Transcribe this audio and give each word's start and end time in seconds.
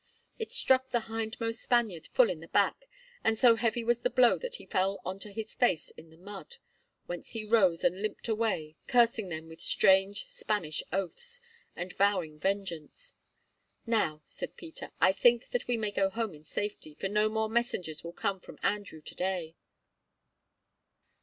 It 0.39 0.51
struck 0.51 0.89
the 0.89 1.01
hindmost 1.01 1.59
Spaniard 1.61 2.07
full 2.07 2.31
in 2.31 2.39
the 2.39 2.47
back, 2.47 2.89
and 3.23 3.37
so 3.37 3.55
heavy 3.55 3.83
was 3.83 3.99
the 4.01 4.09
blow 4.09 4.39
that 4.39 4.55
he 4.55 4.65
fell 4.65 4.99
on 5.05 5.19
to 5.19 5.31
his 5.31 5.53
face 5.53 5.91
in 5.91 6.09
the 6.09 6.17
mud, 6.17 6.55
whence 7.05 7.33
he 7.33 7.45
rose 7.45 7.83
and 7.83 8.01
limped 8.01 8.27
away, 8.27 8.77
cursing 8.87 9.29
them 9.29 9.47
with 9.47 9.61
strange, 9.61 10.25
Spanish 10.27 10.81
oaths, 10.91 11.39
and 11.75 11.93
vowing 11.93 12.39
vengeance. 12.39 13.15
"Now," 13.85 14.23
said 14.25 14.57
Peter, 14.57 14.89
"I 14.99 15.11
think 15.11 15.49
that 15.51 15.67
we 15.67 15.77
may 15.77 15.91
go 15.91 16.09
home 16.09 16.33
in 16.33 16.45
safety, 16.45 16.95
for 16.95 17.07
no 17.07 17.29
more 17.29 17.47
messengers 17.47 18.03
will 18.03 18.11
come 18.13 18.39
from 18.39 18.57
Andrew 18.63 19.01
to 19.01 19.13
day." 19.15 19.53